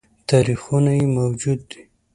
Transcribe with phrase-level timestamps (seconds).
[0.29, 1.81] تاریخونه یې موجود دي